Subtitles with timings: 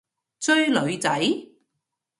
[0.39, 1.11] 追女仔？